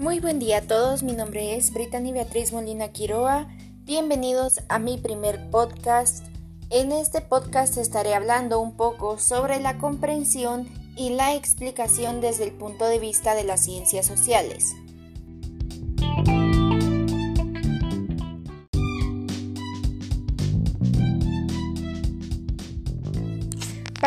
[0.00, 3.48] Muy buen día a todos, mi nombre es Brittany Beatriz Molina Quiroa.
[3.84, 6.24] Bienvenidos a mi primer podcast.
[6.70, 10.66] En este podcast estaré hablando un poco sobre la comprensión
[10.96, 14.74] y la explicación desde el punto de vista de las ciencias sociales.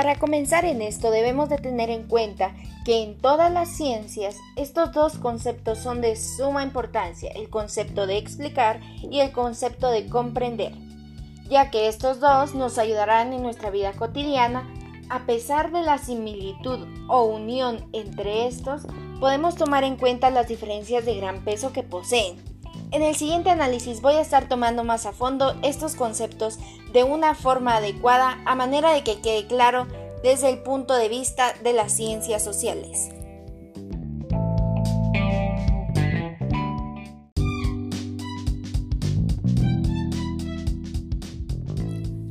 [0.03, 2.53] Para comenzar en esto debemos de tener en cuenta
[2.83, 8.17] que en todas las ciencias estos dos conceptos son de suma importancia, el concepto de
[8.17, 10.73] explicar y el concepto de comprender,
[11.47, 14.69] ya que estos dos nos ayudarán en nuestra vida cotidiana.
[15.09, 18.81] A pesar de la similitud o unión entre estos,
[19.21, 22.52] podemos tomar en cuenta las diferencias de gran peso que poseen.
[22.91, 26.59] En el siguiente análisis voy a estar tomando más a fondo estos conceptos
[26.91, 29.87] de una forma adecuada a manera de que quede claro
[30.23, 33.09] desde el punto de vista de las ciencias sociales.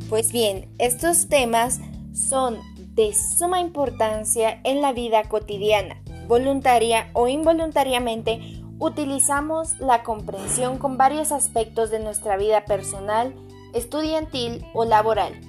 [0.09, 1.81] Pues bien, estos temas
[2.13, 2.59] son
[2.95, 6.03] de suma importancia en la vida cotidiana.
[6.29, 13.33] Voluntaria o involuntariamente utilizamos la comprensión con varios aspectos de nuestra vida personal,
[13.75, 15.41] estudiantil o laboral.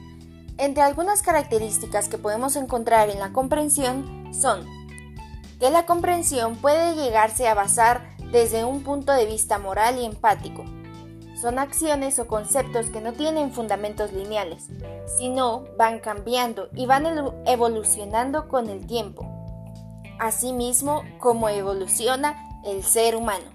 [0.59, 4.67] Entre algunas características que podemos encontrar en la comprensión son
[5.59, 10.63] que la comprensión puede llegarse a basar desde un punto de vista moral y empático.
[11.41, 14.67] Son acciones o conceptos que no tienen fundamentos lineales,
[15.17, 17.07] sino van cambiando y van
[17.47, 19.25] evolucionando con el tiempo,
[20.19, 23.45] asimismo como evoluciona el ser humano.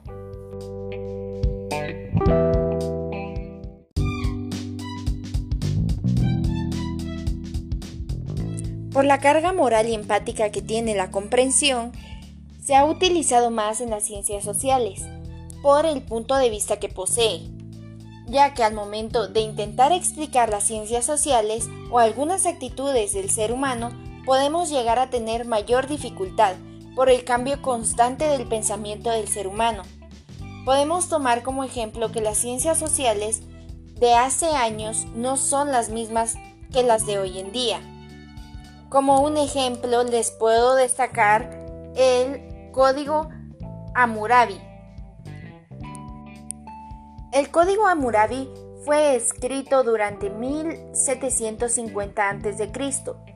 [8.92, 11.92] Por la carga moral y empática que tiene la comprensión,
[12.62, 15.02] se ha utilizado más en las ciencias sociales,
[15.62, 17.42] por el punto de vista que posee,
[18.26, 23.52] ya que al momento de intentar explicar las ciencias sociales o algunas actitudes del ser
[23.52, 23.90] humano,
[24.26, 26.56] podemos llegar a tener mayor dificultad
[26.98, 29.84] por el cambio constante del pensamiento del ser humano.
[30.64, 33.42] Podemos tomar como ejemplo que las ciencias sociales
[34.00, 36.34] de hace años no son las mismas
[36.72, 37.80] que las de hoy en día
[38.88, 41.50] como un ejemplo les puedo destacar
[41.94, 43.28] el código
[43.94, 44.60] Hammurabi.
[47.32, 48.48] El código Hammurabi
[48.88, 52.72] fue escrito durante 1750 a.C.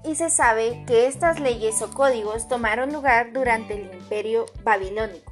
[0.03, 5.31] y se sabe que estas leyes o códigos tomaron lugar durante el imperio babilónico.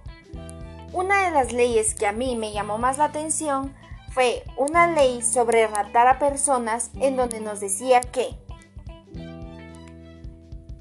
[0.92, 3.75] Una de las leyes que a mí me llamó más la atención
[4.12, 8.36] fue una ley sobre raptar a personas en donde nos decía que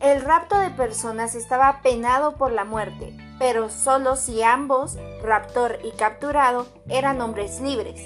[0.01, 5.91] el rapto de personas estaba penado por la muerte, pero solo si ambos, raptor y
[5.91, 8.01] capturado, eran hombres libres.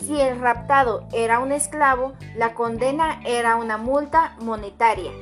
[0.00, 5.12] Si el raptado era un esclavo, la condena era una multa monetaria.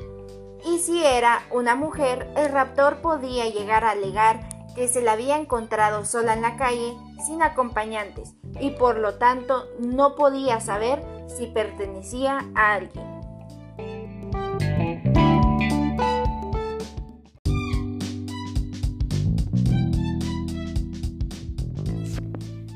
[0.65, 5.37] Y si era una mujer, el raptor podía llegar a alegar que se la había
[5.37, 6.97] encontrado sola en la calle
[7.27, 13.18] sin acompañantes y por lo tanto no podía saber si pertenecía a alguien.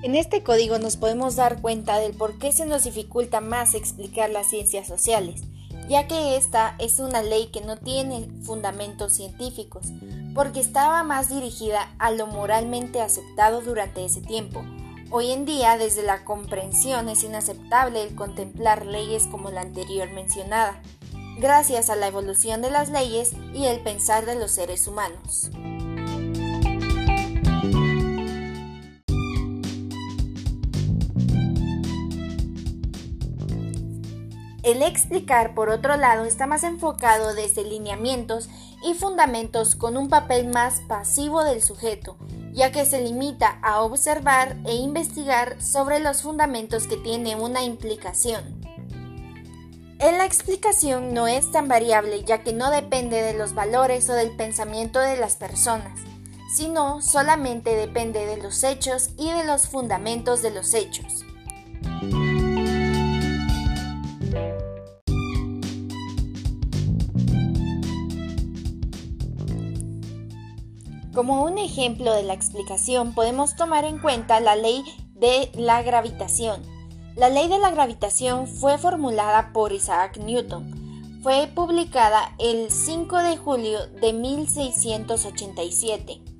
[0.02, 4.30] En este código nos podemos dar cuenta del por qué se nos dificulta más explicar
[4.30, 5.42] las ciencias sociales,
[5.88, 9.92] ya que esta es una ley que no tiene fundamentos científicos,
[10.34, 14.64] porque estaba más dirigida a lo moralmente aceptado durante ese tiempo.
[15.12, 20.82] Hoy en día, desde la comprensión, es inaceptable el contemplar leyes como la anterior mencionada,
[21.38, 25.52] gracias a la evolución de las leyes y el pensar de los seres humanos.
[34.62, 38.48] El explicar, por otro lado, está más enfocado desde lineamientos
[38.84, 42.16] y fundamentos con un papel más pasivo del sujeto,
[42.52, 48.62] ya que se limita a observar e investigar sobre los fundamentos que tiene una implicación.
[49.98, 54.14] En la explicación no es tan variable ya que no depende de los valores o
[54.14, 55.98] del pensamiento de las personas,
[56.56, 61.24] sino solamente depende de los hechos y de los fundamentos de los hechos.
[71.14, 74.82] Como un ejemplo de la explicación podemos tomar en cuenta la ley
[75.14, 76.62] de la gravitación.
[77.16, 81.20] La ley de la gravitación fue formulada por Isaac Newton.
[81.22, 86.32] Fue publicada el 5 de julio de 1687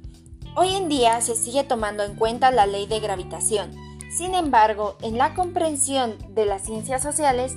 [0.55, 3.71] Hoy en día se sigue tomando en cuenta la ley de gravitación.
[4.15, 7.55] Sin embargo, en la comprensión de las ciencias sociales,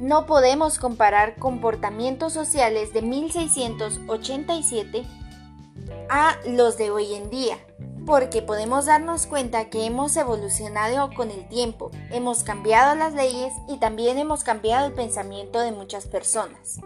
[0.00, 5.04] no podemos comparar comportamientos sociales de 1687
[6.08, 7.58] a los de hoy en día,
[8.06, 13.78] porque podemos darnos cuenta que hemos evolucionado con el tiempo, hemos cambiado las leyes y
[13.78, 16.80] también hemos cambiado el pensamiento de muchas personas.